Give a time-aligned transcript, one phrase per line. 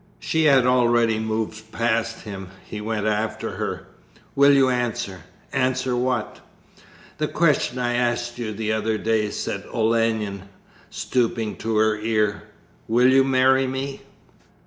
[0.19, 2.47] She had already moved past him.
[2.65, 3.85] He went after her.
[4.33, 6.39] 'Will you answer?' 'Answer what?'
[7.19, 10.49] 'The question I asked you the other day,' said Olenin,
[10.89, 12.45] stooping to her ear.
[12.87, 14.01] 'Will you marry me?'